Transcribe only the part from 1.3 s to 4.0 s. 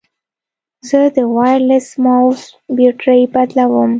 وایرلیس ماؤس بیټرۍ بدلوم.